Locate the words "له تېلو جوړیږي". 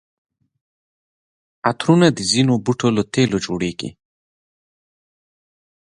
2.97-3.89